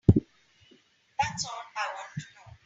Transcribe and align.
That's 0.07 1.45
all 1.45 1.51
I 1.77 1.93
want 1.93 2.09
to 2.15 2.21
know. 2.35 2.55